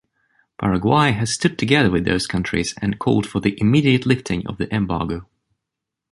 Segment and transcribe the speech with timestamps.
[0.57, 4.67] Paraguay has stood together with those countries and called for the immediate lifting of the
[4.73, 5.27] embargo.